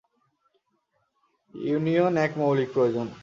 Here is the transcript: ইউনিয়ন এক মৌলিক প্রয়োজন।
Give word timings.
ইউনিয়ন 1.53 2.13
এক 2.17 2.31
মৌলিক 2.37 2.69
প্রয়োজন। 2.73 3.07